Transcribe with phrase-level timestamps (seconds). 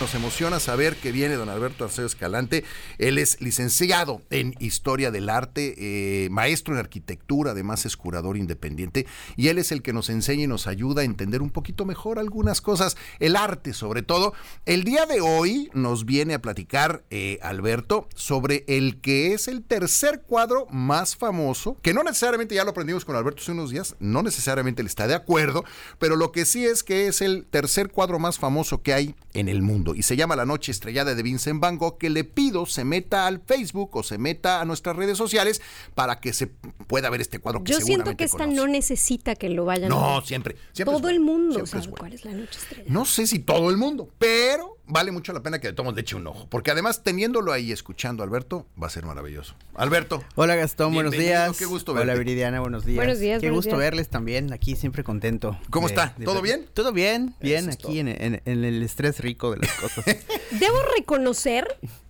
[0.00, 2.64] Nos emociona saber que viene don Alberto Arceo Escalante.
[2.98, 9.06] Él es licenciado en Historia del Arte, eh, maestro en Arquitectura, además es curador independiente,
[9.36, 12.18] y él es el que nos enseña y nos ayuda a entender un poquito mejor
[12.18, 14.34] algunas cosas, el arte sobre todo.
[14.66, 19.62] El día de hoy nos viene a platicar eh, Alberto sobre el que es el
[19.62, 23.94] tercer cuadro más famoso, que no necesariamente ya lo aprendimos con Alberto hace unos días,
[24.00, 25.64] no necesariamente él está de acuerdo,
[26.00, 29.48] pero lo que sí es que es el tercer cuadro más famoso que hay en
[29.48, 32.64] el mundo y se llama La Noche Estrellada de Vincent Van Gogh, que le pido
[32.66, 35.60] se meta al Facebook o se meta a nuestras redes sociales
[35.94, 39.48] para que se pueda ver este cuadro que Yo siento que esta no necesita que
[39.50, 40.26] lo vayan no, a ver.
[40.26, 40.96] siempre, siempre.
[40.96, 42.90] Todo el mundo sabe cuál es La Noche Estrellada.
[42.90, 46.02] No sé si todo el mundo, pero vale mucho la pena que le tomemos de
[46.02, 49.54] eche un ojo, porque además teniéndolo ahí escuchando a Alberto va a ser maravilloso.
[49.74, 50.22] Alberto.
[50.34, 51.56] Hola Gastón, buenos días.
[51.58, 52.10] Qué gusto verte.
[52.10, 52.96] Hola Viridiana, buenos días.
[52.96, 53.40] Buenos días.
[53.40, 53.78] Qué buenos gusto días.
[53.90, 55.58] verles también, aquí siempre contento.
[55.70, 56.14] ¿Cómo de- está?
[56.24, 56.66] ¿Todo bien?
[56.74, 60.04] Todo bien, bien, Eso aquí en, en- en el estrés rico de las cosas.
[60.52, 61.66] Debo reconocer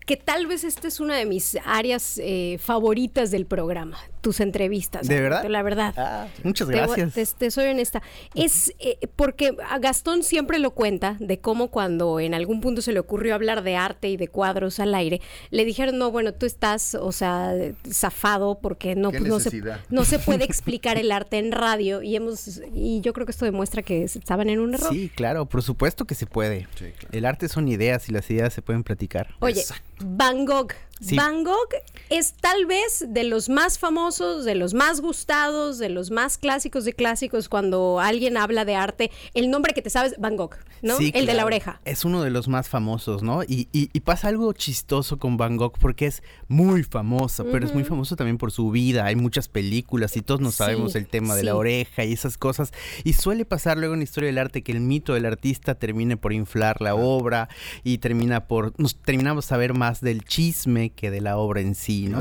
[0.07, 5.07] que tal vez esta es una de mis áreas eh, favoritas del programa, tus entrevistas.
[5.07, 5.45] ¿De verdad?
[5.51, 5.93] La verdad.
[5.99, 7.13] Ah, muchas gracias.
[7.13, 8.03] Te, te soy honesta.
[8.35, 12.95] Es eh, porque a Gastón siempre lo cuenta de cómo cuando en algún punto se
[12.95, 16.47] le ocurrió hablar de arte y de cuadros al aire, le dijeron, no, bueno, tú
[16.47, 17.53] estás, o sea,
[17.87, 22.01] zafado porque no, ¿Qué pues, no, se, no se puede explicar el arte en radio.
[22.01, 24.91] Y hemos y yo creo que esto demuestra que estaban en un error.
[24.91, 26.67] Sí, claro, por supuesto que se puede.
[26.77, 27.09] Sí, claro.
[27.13, 29.35] El arte son ideas y las ideas se pueden platicar.
[29.41, 29.85] Oye, Exacto.
[30.01, 30.73] Van Gogh.
[31.01, 31.17] Sí.
[31.17, 31.69] Van Gogh
[32.09, 36.85] es tal vez de los más famosos, de los más gustados, de los más clásicos
[36.85, 37.49] de clásicos.
[37.49, 40.97] Cuando alguien habla de arte, el nombre que te sabes, Van Gogh, ¿no?
[40.97, 41.81] Sí, el de la oreja.
[41.85, 43.43] Es uno de los más famosos, ¿no?
[43.43, 47.75] Y, y- y pasa algo chistoso con Van Gogh porque es muy famoso, pero es
[47.75, 49.05] muy famoso también por su vida.
[49.07, 52.39] Hay muchas películas y todos nos Sí, sabemos el tema de la oreja y esas
[52.39, 52.73] cosas.
[53.03, 56.17] Y suele pasar luego en la historia del arte que el mito del artista termine
[56.17, 57.49] por inflar la obra
[57.83, 58.73] y termina por.
[58.79, 62.21] Nos terminamos a saber más del chisme que de la obra en sí, ¿no?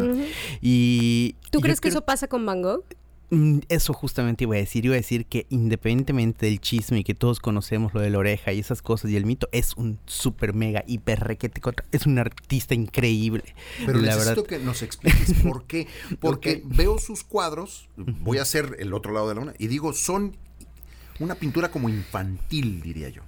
[0.62, 1.36] Y.
[1.52, 2.84] ¿Tú y crees que creo- eso pasa con Van Gogh?
[3.30, 4.86] Mm, Eso justamente iba a decir.
[4.86, 8.54] Iba a decir que independientemente del chisme y que todos conocemos lo de la oreja
[8.54, 11.60] y esas cosas y el mito, es un super mega hiper requete
[11.92, 13.44] Es un artista increíble.
[13.86, 14.46] Pero la necesito verdad.
[14.60, 15.88] que nos expliques por qué.
[16.20, 19.94] Porque veo sus cuadros, voy a hacer el otro lado de la luna, y digo,
[19.94, 20.38] son
[21.20, 23.24] una pintura como infantil, diría yo.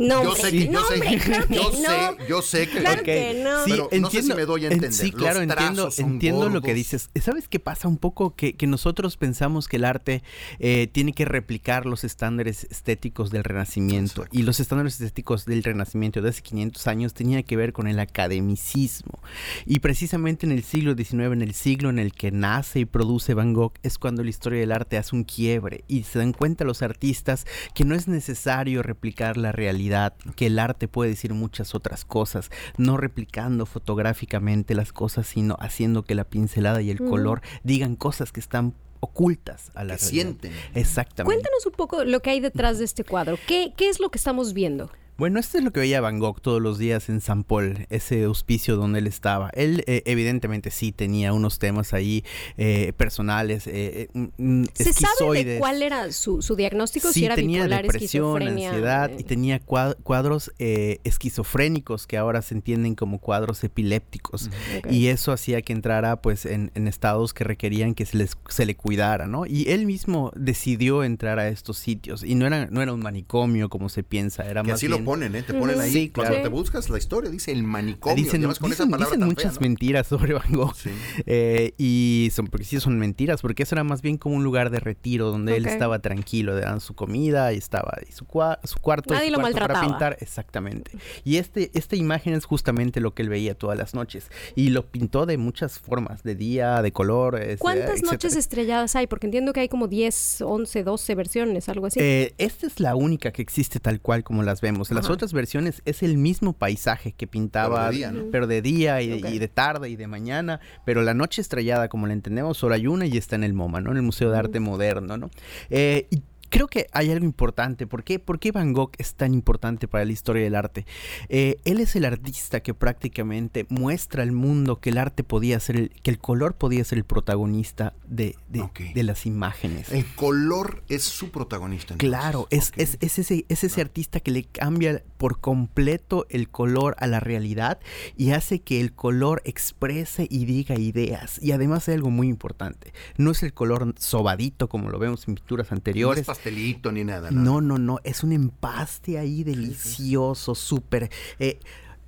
[0.00, 1.70] No, yo sé que, yo no, sé, hombre, claro que yo no.
[1.76, 3.64] sé, yo sé que Claro que no.
[3.64, 4.92] Sí, Pero no sé si me doy a en- entender.
[4.98, 7.10] Sí, Los claro, entiendo, entiendo lo que dices.
[7.20, 8.34] ¿Sabes qué pasa un poco?
[8.34, 10.22] Que, que nosotros pensamos que el arte
[10.58, 14.22] eh, tiene que replicar los estándares estéticos del Renacimiento.
[14.22, 14.38] Exacto.
[14.38, 17.98] Y los estándares estéticos del Renacimiento de hace 500 años tenían que ver con el
[18.00, 19.20] academicismo.
[19.66, 23.34] Y precisamente en el siglo XIX, en el siglo en el que nace y produce
[23.34, 25.84] Van Gogh, es cuando la historia del arte hace un quiebre.
[25.88, 29.89] Y se dan cuenta los artistas que no es necesario replicar la realidad,
[30.36, 36.02] que el arte puede decir muchas otras cosas, no replicando fotográficamente las cosas, sino haciendo
[36.04, 40.08] que la pincelada y el color digan cosas que están ocultas a la Que realidad.
[40.10, 40.52] sienten.
[40.74, 41.24] Exactamente.
[41.24, 43.38] Cuéntanos un poco lo que hay detrás de este cuadro.
[43.46, 44.90] ¿Qué, qué es lo que estamos viendo?
[45.20, 48.26] Bueno, esto es lo que veía Van Gogh todos los días en San Paul, ese
[48.26, 49.50] hospicio donde él estaba.
[49.52, 52.24] Él eh, evidentemente sí tenía unos temas ahí
[52.56, 57.08] eh, personales, eh, eh, ¿Se sabe de cuál era su, su diagnóstico?
[57.08, 62.16] Sí, si era tenía bipolar, depresión, ansiedad y eh, tenía cua- cuadros eh, esquizofrénicos que
[62.16, 64.48] ahora se entienden como cuadros epilépticos.
[64.88, 68.64] Y eso hacía que entrara pues en, en estados que requerían que se, les, se
[68.64, 69.44] le cuidara, ¿no?
[69.44, 73.68] Y él mismo decidió entrar a estos sitios y no era, no era un manicomio
[73.68, 75.09] como se piensa, era Que más así bien...
[75.10, 75.42] lo ponen, ¿eh?
[75.42, 75.90] Te ponen ahí.
[75.92, 76.42] Sí, Cuando claro.
[76.44, 78.16] te buscas la historia, dice el manicomio.
[78.16, 79.60] Dicen, y además con dicen- esa palabra dicen tan muchas fea, ¿no?
[79.60, 80.74] mentiras sobre Van Gogh.
[80.76, 80.90] Sí.
[81.26, 84.70] Eh, y son porque sí son mentiras, porque eso era más bien como un lugar
[84.70, 88.58] de retiro donde él estaba tranquilo, le daban su comida y estaba y su, cua-
[88.64, 89.98] su cuarto, Nadie su lo cuarto para maltrataba.
[89.98, 90.92] pintar, exactamente.
[91.24, 94.86] Y este esta imagen es justamente lo que él veía todas las noches y lo
[94.90, 98.12] pintó de muchas formas, de día, de color, este, ¿Cuántas etcétera.
[98.12, 99.06] noches estrelladas hay?
[99.06, 101.98] Porque entiendo que hay como 10, 11, 12 versiones, algo así.
[102.00, 104.90] Eh, esta es la única que existe tal cual como las vemos.
[104.90, 105.14] Las Ajá.
[105.14, 108.30] otras versiones es el mismo paisaje que pintaba, Pero de día, ¿no?
[108.30, 109.30] pero de día y, Ok.
[109.30, 110.60] y de tarde y de mañana.
[110.84, 113.80] Pero la noche estrellada, como la entendemos, solo hay una y está en el MoMA,
[113.80, 113.90] ¿no?
[113.90, 115.30] En el Museo de Arte Moderno, ¿no?
[115.70, 117.86] Eh, y creo que hay algo importante.
[117.86, 118.18] ¿Por qué?
[118.18, 120.84] ¿Por qué Van Gogh es tan importante para la historia del arte?
[121.28, 125.76] Eh, él es el artista que prácticamente muestra al mundo que el arte podía ser,
[125.76, 129.90] el, que el color podía ser el protagonista de, de- las imágenes.
[129.92, 131.94] El color es su protagonista.
[131.94, 132.08] entonces.
[132.10, 132.74] Claro, es, Ok.
[132.78, 137.20] es, es ese, es ese artista que le cambia por completo el color a la
[137.20, 137.78] realidad
[138.16, 141.38] y hace que el color exprese y diga ideas.
[141.42, 142.92] Y además hay algo muy importante.
[143.16, 146.26] No es el color sobadito como lo vemos en pinturas anteriores.
[146.26, 147.30] No pastelito ni nada.
[147.30, 147.98] No, no, no.
[148.02, 151.10] Es un empaste ahí delicioso, súper.
[151.38, 151.60] Eh,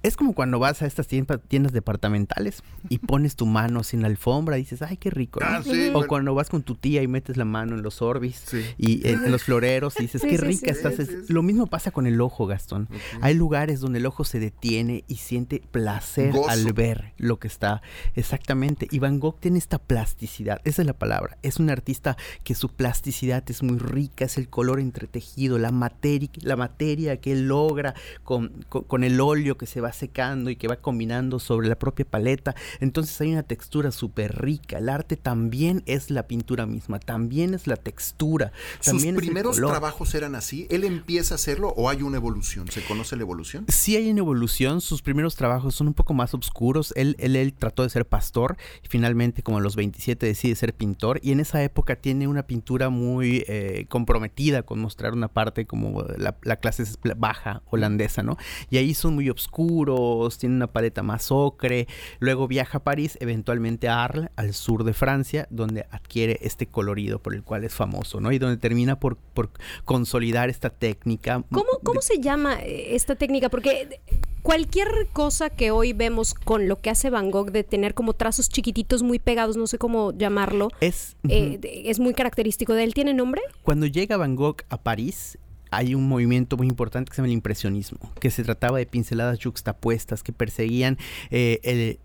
[0.02, 4.08] es como cuando vas a estas tiendas, departamentales y pones tu mano así en la
[4.08, 5.40] alfombra y dices, ay, qué rico.
[5.42, 5.62] Ah,
[5.94, 8.44] o cuando vas con tu tía y metes la mano en los orbis
[8.78, 10.94] y en, los floreros y dices, qué rica estás.
[11.28, 12.88] lo mismo pasa con el ojo, Gastón.
[13.20, 17.82] Hay lugares donde el ojo se detiene y siente placer al ver lo que está
[18.14, 18.88] exactamente.
[18.90, 21.38] Y Van Gogh tiene esta plasticidad, esa es la palabra.
[21.42, 26.28] Es un artista que su plasticidad es muy rica, es el color entretejido, la materia,
[26.42, 27.94] la materia que él logra
[28.24, 32.04] con, con el óleo que se va secando y que va combinando sobre la propia
[32.04, 32.54] paleta.
[32.80, 34.78] Entonces hay una textura súper rica.
[34.78, 38.52] El arte también es la pintura misma, también es la textura.
[38.84, 40.66] También ¿Sus primeros trabajos eran así?
[40.70, 42.70] ¿Él empieza a hacerlo o hay una evolución?
[42.70, 43.66] ¿Se conoce la evolución?
[43.68, 44.80] Sí hay una evolución.
[44.80, 46.92] Sus primeros trabajos son un poco más oscuros.
[46.96, 50.74] Él, él, él trató de ser pastor y finalmente como a los 27 decide ser
[50.74, 55.66] pintor y en esa época tiene una pintura muy eh, comprometida con mostrar una parte
[55.66, 56.84] como la, la clase
[57.16, 58.36] baja holandesa, ¿no?
[58.70, 59.81] Y ahí son muy oscuros
[60.38, 61.86] tiene una paleta más ocre.
[62.18, 67.20] Luego viaja a París, eventualmente a Arles, al sur de Francia, donde adquiere este colorido
[67.20, 68.32] por el cual es famoso, ¿no?
[68.32, 69.50] Y donde termina por, por
[69.84, 71.42] consolidar esta técnica.
[71.50, 73.48] ¿Cómo, cómo se llama eh, esta técnica?
[73.48, 74.00] Porque
[74.42, 78.48] cualquier cosa que hoy vemos con lo que hace Van Gogh de tener como trazos
[78.48, 82.94] chiquititos muy pegados, no sé cómo llamarlo, es, eh, es muy característico de él.
[82.94, 83.42] ¿Tiene nombre?
[83.62, 85.38] Cuando llega Van Gogh a París,
[85.72, 89.42] hay un movimiento muy importante que se llama el impresionismo, que se trataba de pinceladas
[89.42, 90.98] juxtapuestas que perseguían
[91.30, 91.98] eh,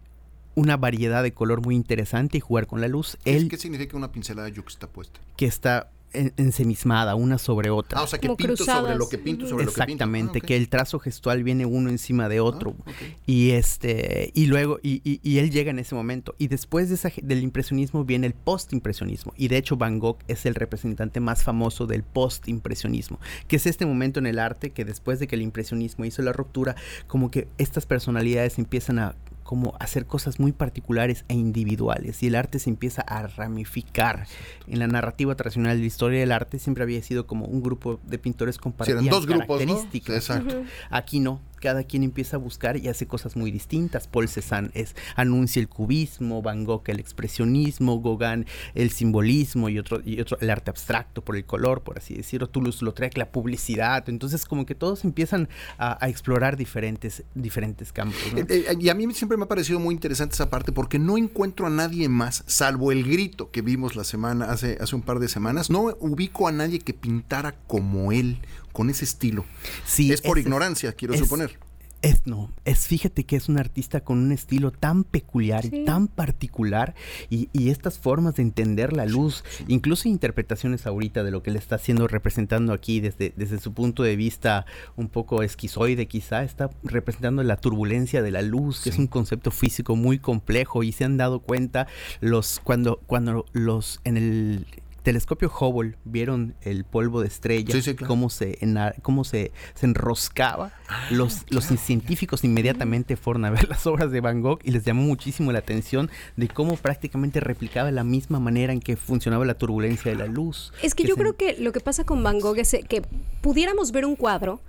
[0.56, 3.18] una variedad de color muy interesante y jugar con la luz.
[3.24, 5.20] ¿Qué significa una pincelada juxtapuesta?
[5.36, 8.00] Que está ensemismada, una sobre otra.
[8.00, 9.92] Ah, o sea, que pinto sobre lo que pinto sobre lo que pinto.
[9.92, 12.76] Exactamente, que el trazo gestual viene uno encima de otro.
[12.86, 12.92] Ah,
[13.26, 16.36] y este, y luego, y, y, él llega en ese momento.
[16.38, 19.34] Y después de esa, del impresionismo viene el postimpresionismo.
[19.38, 23.86] Y de hecho Van Gogh es el representante más famoso del postimpresionismo, que es este
[23.86, 26.76] momento en el arte que después de que el impresionismo hizo la ruptura,
[27.08, 29.16] como que estas personalidades empiezan a
[29.48, 34.28] como hacer cosas muy particulares e individuales y el arte se empieza a ramificar.
[34.68, 37.98] En la narrativa tradicional de la historia del arte siempre había sido como un grupo
[38.04, 39.06] de pintores compartidos.
[39.10, 39.62] dos grupos,
[40.10, 40.64] Exacto.
[40.90, 44.08] Aquí no, cada quien empieza a buscar y hace cosas muy distintas.
[44.08, 48.46] Paul Cézanne es, anuncia el cubismo, Van Gogh el expresionismo, Gauguin
[48.76, 52.48] el simbolismo y otro, y otro el arte abstracto por el color, por así decirlo.
[52.48, 54.08] Toulouse-Lautrec la publicidad.
[54.10, 58.18] Entonces como que todos empiezan a, explorar diferentes, diferentes campos.
[58.36, 61.18] Eh, eh, y a mí siempre me ha parecido muy interesante esa parte porque no
[61.18, 65.20] encuentro a nadie más, salvo el grito que vimos la semana, hace, hace un par
[65.20, 68.40] de semanas, no ubico a nadie que pintara como él
[68.78, 69.44] con ese estilo.
[69.88, 71.58] Sí, es por ignorancia, quiero suponer.
[72.04, 76.08] Es no, es fíjate que es un artista con un estilo tan peculiar y tan
[76.08, 76.94] particular
[77.32, 81.78] y, estas formas de entender la luz, incluso interpretaciones ahorita de lo que le está
[81.78, 87.42] haciendo representando aquí desde, desde su punto de vista un poco esquizoide quizá, está representando
[87.42, 91.18] la turbulencia de la luz, que es un concepto físico muy complejo y se han
[91.18, 91.88] dado cuenta
[92.22, 94.68] los cuando, cuando los en el
[95.08, 97.74] telescopio Hubble vieron el polvo de estrella,
[98.06, 98.58] cómo, se,
[99.02, 100.74] cómo se, se enroscaba.
[100.90, 104.84] Ah, los, los científicos inmediatamente fueron a ver las obras de Van Gogh y les
[104.84, 109.54] llamó muchísimo la atención de cómo prácticamente replicaba la misma manera en que funcionaba la
[109.54, 110.74] turbulencia de la luz.
[110.84, 113.02] Es que, yo creo que lo que pasa con Van Gogh es que
[113.40, 114.60] pudiéramos ver un cuadro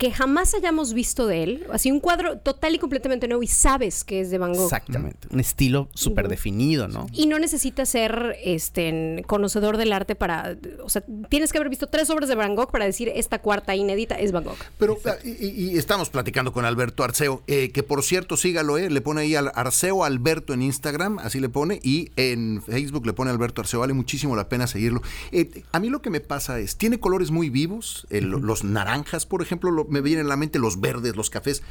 [0.00, 4.02] que jamás hayamos visto de él, así un cuadro total y completamente nuevo y sabes
[4.02, 4.64] que es de Van Gogh.
[4.64, 7.06] Exactamente, un estilo súper definido, ¿no?
[7.12, 11.86] Y no necesitas ser este conocedor del arte para, o sea, tienes que haber visto
[11.88, 14.56] tres obras de Van Gogh para decir esta cuarta inédita es Van Gogh.
[14.78, 19.02] Pero ah, y, estamos platicando con Alberto Arceo, eh, que por cierto sígalo, eh, le
[19.02, 23.30] pone ahí al Arceo Alberto en Instagram, así le pone, y en Facebook le pone
[23.30, 25.02] Alberto Arceo, vale muchísimo la pena seguirlo.
[25.30, 29.42] Eh, a mí lo que me pasa es, tiene colores muy vivos, los naranjas, por
[29.42, 31.62] ejemplo, lo, me vienen a la mente los verdes, los cafés,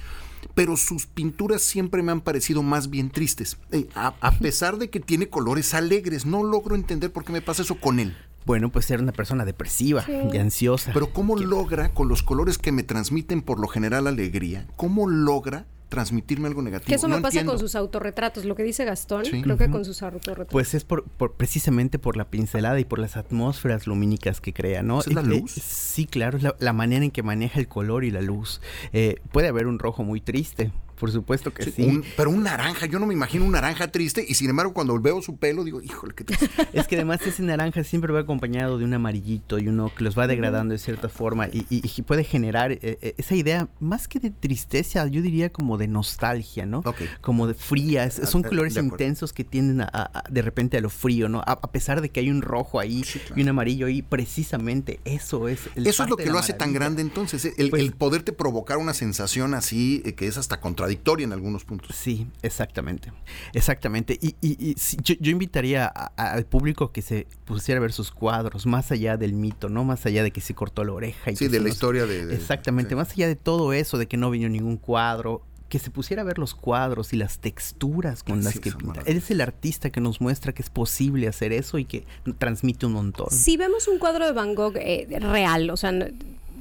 [0.53, 3.57] pero sus pinturas siempre me han parecido más bien tristes.
[3.71, 7.63] Eh, a, pesar de que tiene colores alegres, no logro entender por qué me pasa
[7.63, 8.15] eso con él.
[8.45, 10.91] Bueno, pues ser una persona depresiva y ansiosa.
[10.93, 15.65] Pero ¿cómo logra, con los colores que me transmiten por lo general alegría, cómo logra
[15.89, 16.87] transmitirme algo negativo.
[16.87, 20.01] Que eso me pasa con sus autorretratos, lo que dice Gastón, creo que con sus
[20.03, 20.51] autorretratos.
[20.51, 21.03] Pues es por,
[21.33, 25.01] precisamente por la pincelada y por las atmósferas lumínicas que crea, ¿no?
[25.01, 25.51] ¿Es la luz?
[25.51, 28.61] sí, claro, es la, manera en que maneja el color y la luz.
[28.93, 32.01] Eh, puede haber un rojo muy triste, por supuesto que sí.
[32.17, 35.21] pero un naranja, yo no me imagino un naranja triste y sin embargo cuando veo
[35.21, 36.49] su pelo digo, híjole, qué triste.
[36.73, 40.17] es que además ese naranja siempre va acompañado de un amarillito y uno que los
[40.17, 41.63] va degradando de cierta forma y,
[42.09, 46.65] puede generar eh, eh, esa idea más que de tristeza, yo diría como de nostalgia,
[46.65, 46.81] ¿no?
[47.21, 51.29] Como de fría, son ah, colores intensos que tienden a, de repente a lo frío,
[51.29, 51.43] ¿no?
[51.45, 53.03] A, pesar de que hay un rojo ahí
[53.35, 56.73] y un amarillo ahí, precisamente eso es el Eso es lo que lo hace tan
[56.73, 57.53] grande entonces, ¿eh?
[57.57, 61.95] el, pues el poderte provocar una sensación así que es hasta contradictoria en algunos puntos.
[61.95, 63.11] Sí, exactamente.
[63.53, 64.17] Exactamente.
[64.21, 69.17] Y, y, yo, invitaría al público que se pusiera a ver sus cuadros, más allá
[69.17, 69.83] del mito, ¿no?
[69.83, 71.31] Más allá de que se cortó la oreja.
[71.31, 72.33] Y sí, de la historia de...
[72.33, 76.23] exactamente, más allá de todo eso, de que no vino ningún cuadro, que se pusiera
[76.23, 79.01] a ver los cuadros y las texturas con las que pinta.
[79.05, 82.05] Él es el artista que nos muestra que es posible hacer eso y que
[82.39, 83.27] transmite un montón.
[83.29, 85.91] Si vemos un cuadro de Van Gogh eh, real, o sea,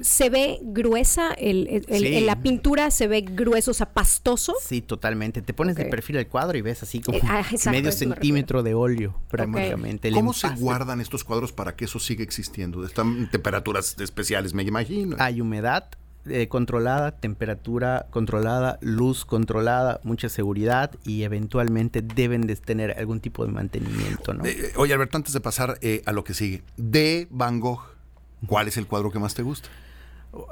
[0.01, 1.85] se ve gruesa, el,
[2.27, 4.55] la pintura se ve grueso, o sea, pastoso.
[4.61, 5.43] Sí, totalmente.
[5.43, 8.75] Te pones de perfil el cuadro y ves así como eh, ah, medio centímetro de
[8.75, 10.11] óleo, prácticamente.
[10.13, 12.85] ¿Cómo se guardan estos cuadros para que eso siga existiendo?
[12.85, 15.17] Están temperaturas especiales, me imagino.
[15.19, 15.91] Hay humedad,
[16.27, 23.47] eh, controlada, temperatura controlada, luz controlada, mucha seguridad y eventualmente deben de tener algún tipo
[23.47, 24.45] de mantenimiento, ¿no?
[24.45, 27.83] Eh, oye, Alberto, antes de pasar a lo que sigue, de Van Gogh,
[28.47, 29.69] ¿cuál es el cuadro que más te gusta?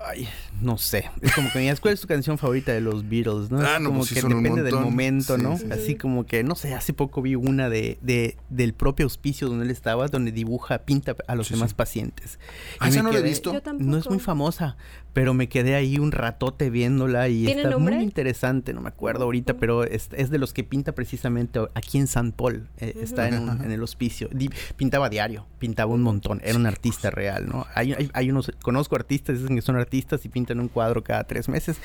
[0.04, 0.26] Ay,
[0.60, 1.10] no sé.
[1.20, 3.50] Es como que me ¿cuál es tu canción favorita de los Beatles?
[3.50, 3.60] ¿no?
[3.60, 5.58] Ah, no, como pues que depende del momento, ¿no?
[5.70, 9.66] Así como que, no sé, hace poco vi una de, de, del propio auspicio donde
[9.66, 12.38] él estaba, donde dibuja, pinta a los demás pacientes.
[12.80, 13.52] Ah, esa no la he visto.
[13.78, 14.76] No es muy famosa,
[15.12, 19.54] pero me quedé ahí un ratote viéndola y está muy interesante, no me acuerdo ahorita,
[19.54, 23.82] pero es, de los que pinta precisamente aquí en San Paul, eh, está en, el
[23.82, 24.30] hospicio.
[24.76, 27.66] pintaba diario, pintaba un montón, era un artista real, ¿no?
[27.74, 31.24] Hay, hay, hay unos, conozco artistas, dicen que son artistas y pintan un cuadro cada
[31.24, 31.76] tres meses.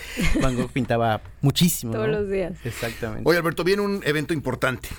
[0.42, 1.92] Van Gogh pintaba muchísimo.
[1.94, 2.54] Todos los días.
[2.64, 3.30] Exactamente.
[3.30, 4.90] Oye, Alberto, viene un evento importante.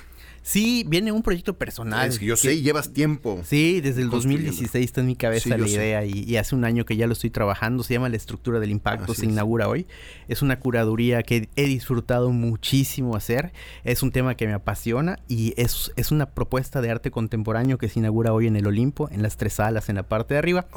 [0.43, 2.09] Sí, viene un proyecto personal.
[2.09, 3.41] Es que yo sé, llevas tiempo.
[3.45, 6.97] Sí, desde el 2016 está en mi cabeza la idea y, hace un año que
[6.97, 7.81] ya lo estoy trabajando.
[7.83, 9.87] Se llama La estructura del impacto, se inaugura hoy.
[10.27, 13.53] Es una curaduría que he disfrutado muchísimo hacer.
[13.85, 17.87] Es un tema que me apasiona y es, es una propuesta de arte contemporáneo que
[17.87, 20.67] se inaugura hoy en el Olimpo, en las tres salas en la parte de arriba.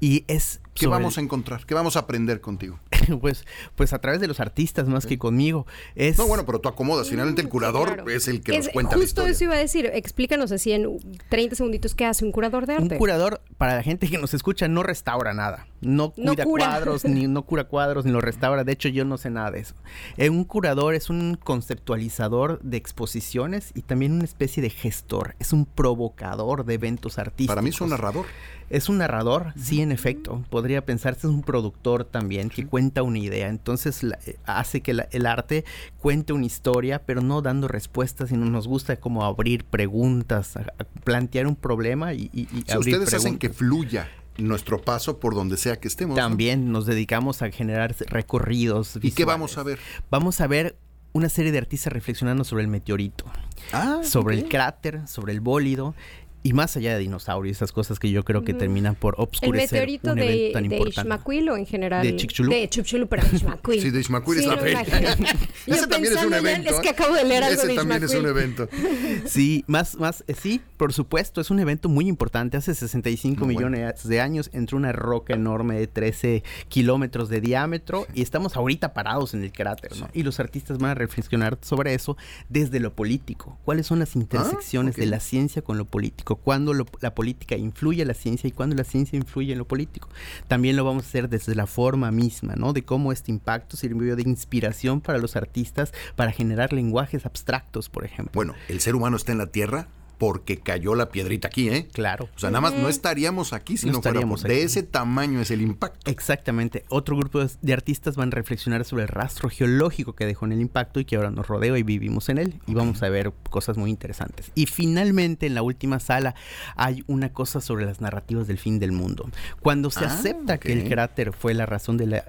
[0.00, 1.66] Y es ¿Qué vamos a encontrar?
[1.66, 2.78] ¿Qué vamos a aprender contigo?
[3.20, 3.44] pues,
[3.76, 5.66] pues a través de los artistas más que conmigo.
[5.94, 6.18] Es...
[6.18, 7.08] No, bueno, pero tú acomodas.
[7.08, 9.90] Finalmente el curador es el que nos cuenta Justo eso iba a decir.
[9.92, 10.98] Explícanos así en
[11.28, 12.94] 30 segunditos qué hace un curador de arte.
[12.94, 15.66] Un curador, para la gente que nos escucha, no restaura nada.
[15.80, 18.64] No cuida cuadros, ni no cura cuadros, ni lo restaura.
[18.64, 19.74] De hecho, yo no sé nada de eso.
[20.16, 25.36] Eh, un curador es un conceptualizador de exposiciones y también una especie de gestor.
[25.38, 27.54] Es un provocador de eventos artísticos.
[27.54, 28.26] Para mí es un narrador.
[28.70, 30.44] Es un narrador, sí, en efecto.
[30.50, 33.48] Podría pensarse es un productor también que cuenta una idea.
[33.48, 35.64] Entonces eh, hace que el arte
[35.98, 40.58] cuente una historia, pero no dando respuestas, sino nos gusta como abrir preguntas,
[41.04, 44.08] plantear un problema y, y, Ustedes hacen que fluya
[44.38, 46.16] nuestro paso por donde sea que estemos.
[46.16, 48.98] También nos dedicamos a generar recorridos.
[49.02, 49.78] ¿Y qué vamos a ver?
[50.10, 50.76] Vamos a ver
[51.12, 53.24] una serie de artistas reflexionando sobre el meteorito,
[53.72, 55.94] ah, sobre el cráter, sobre el bólido
[56.42, 60.00] y más allá de dinosaurios, esas cosas que yo creo que terminan por obscurecer ¿El
[60.00, 61.50] meteorito un evento de, tan importante.
[61.50, 62.06] o en general?
[62.06, 62.52] De Chicxulub.
[62.52, 63.82] De Chicxulub, pero Ixmaquil.
[63.82, 64.82] Sí, de Ixmaquil es la feria.
[65.66, 66.70] Ese también es un evento.
[66.70, 68.68] Es que acabo de leer algo Ese también es un evento.
[69.26, 72.56] Sí, más, más, eh, sí, por supuesto, es un evento muy importante.
[72.56, 78.22] Hace 65 millones de años entró una roca enorme de 13 kilómetros de diámetro y
[78.22, 80.08] estamos ahorita parados en el cráter, ¿no?
[80.12, 82.16] Y los artistas van a reflexionar sobre eso
[82.48, 83.58] desde lo político.
[83.64, 86.27] ¿Cuáles son las ah, intersecciones de la ciencia con lo político?
[86.36, 90.08] Cuando la política influye en la ciencia y cuando la ciencia influye en lo político.
[90.46, 92.72] También lo vamos a hacer desde la forma misma, ¿no?
[92.72, 98.04] De cómo este impacto sirvió de inspiración para los artistas para generar lenguajes abstractos, por
[98.04, 98.32] ejemplo.
[98.34, 99.88] Bueno, el ser humano está en la Tierra
[100.18, 101.88] porque cayó la piedrita aquí, ¿eh?
[101.92, 102.28] Claro.
[102.34, 105.62] O sea, nada más no estaríamos aquí si no, estaríamos de ese tamaño es el
[105.62, 106.10] impacto.
[106.10, 106.84] Exactamente.
[106.88, 110.60] Otro grupo de artistas van a reflexionar sobre el rastro geológico que dejó en el
[110.60, 112.54] impacto y que ahora nos rodea y vivimos en él.
[112.66, 114.50] Y vamos a ver cosas muy interesantes.
[114.54, 116.34] Y finalmente, en la última sala,
[116.74, 119.30] hay una cosa sobre las narrativas del fin del mundo.
[119.60, 122.24] Cuando se ah, acepta que el cráter fue la razón de la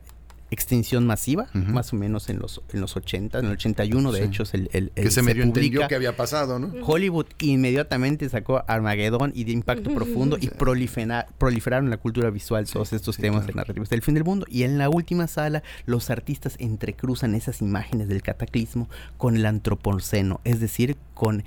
[0.52, 4.44] extinción masiva, más o menos en los, en los 80, en el 81 de hecho
[4.44, 6.74] es el, el, Que se, medio entendió que había pasado, ¿no?
[6.86, 13.18] Hollywood inmediatamente sacó Armageddon y de impacto profundo y proliferaron la cultura visual todos estos
[13.18, 14.46] temas de narrativas del fin del mundo.
[14.50, 20.42] Y en la última sala los artistas entrecruzan esas imágenes del cataclismo con el antropoceno,
[20.44, 21.44] es decir, con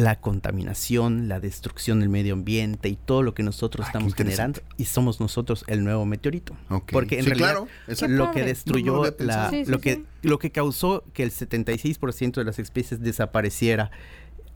[0.00, 4.60] la contaminación, la destrucción del medio ambiente y todo lo que nosotros Ah, estamos generando
[4.76, 6.56] y somos nosotros el nuevo meteorito.
[6.90, 9.50] Porque en Sí, realidad claro, lo que destruyó No, no la, pensado.
[9.50, 10.04] Sí, sí, lo que sí.
[10.22, 13.90] lo que causó que el 76% de las especies desapareciera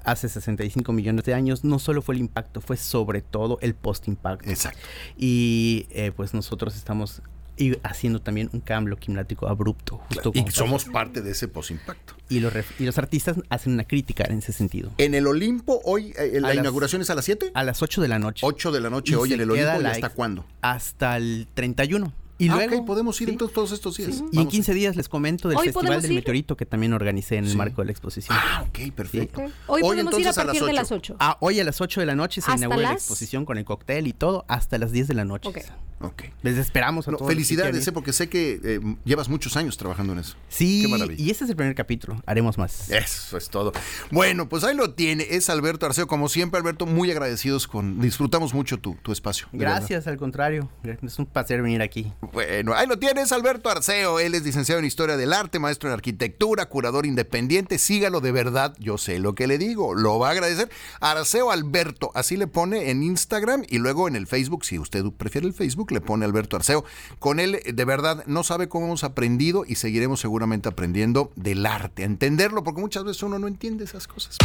[0.04, 4.50] hace 65 millones de años no solo fue el impacto, fue sobre todo el post-impacto.
[4.50, 4.80] Exacto.
[5.16, 7.22] Y eh, pues nosotros estamos
[7.56, 9.98] y haciendo también un cambio climático abrupto.
[10.08, 12.14] Justo Y somos parte de ese posimpacto.
[12.28, 14.90] y los, y los artistas hacen una crítica en ese sentido.
[14.98, 17.50] En el Olimpo, hoy, eh, la las- inauguración es a las 7.
[17.54, 18.40] A las 8 de la noche.
[18.46, 19.80] 8 de la noche Y hoy en el Olimpo.
[19.82, 20.44] ¿Y hasta cuándo?
[20.62, 22.12] Hasta el 31.
[22.36, 23.32] Y ah, luego, ok, podemos ir sí.
[23.32, 24.10] entonces todos estos días.
[24.10, 24.50] Y en Vamos.
[24.52, 26.18] 15 días les comento del Festival del ir.
[26.18, 27.56] Meteorito que también organicé en el Sí.
[27.56, 28.36] marco de la exposición.
[28.40, 29.40] Ah, ok, perfecto.
[29.68, 31.14] Hoy, podemos ir a partir de las 8.
[31.14, 31.16] 8.
[31.20, 33.64] Ah, hoy a las 8 de la noche se ¿Hasta inaugura la exposición con el
[33.64, 35.48] cóctel y todo hasta las 10 de la noche.
[35.48, 35.58] Ok.
[36.00, 36.24] Ok.
[36.42, 37.30] Les esperamos a No, todos.
[37.30, 40.36] felicidades, eh, porque sé que eh, llevas muchos años trabajando en eso.
[40.48, 41.22] Sí, Qué maravilla.
[41.24, 42.20] y este es el primer capítulo.
[42.26, 42.90] Haremos más.
[42.90, 43.72] Eso es todo.
[44.10, 45.24] Bueno, pues ahí lo tiene.
[45.30, 46.06] Es Alberto Arceo.
[46.06, 48.00] Como siempre, Alberto, muy agradecidos con.
[48.00, 49.46] Disfrutamos mucho tu, tu espacio.
[49.52, 50.68] Gracias, al contrario.
[51.02, 52.12] Es un placer venir aquí.
[52.32, 54.20] Bueno, ahí lo tienes, Alberto Arceo.
[54.20, 57.78] Él es licenciado en Historia del Arte, maestro en Arquitectura, curador independiente.
[57.78, 60.70] Sígalo de verdad, yo sé lo que le digo, lo va a agradecer.
[61.00, 65.46] Arceo Alberto, así le pone en Instagram y luego en el Facebook, si usted prefiere
[65.46, 66.84] el Facebook, le pone Alberto Arceo.
[67.18, 72.02] Con él, de verdad, no sabe cómo hemos aprendido y seguiremos seguramente aprendiendo del arte,
[72.02, 74.36] a entenderlo, porque muchas veces uno no entiende esas cosas.